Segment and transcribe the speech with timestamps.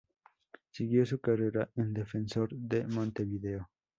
[0.71, 3.69] Siguió su carrera en Defensor de Montevideo.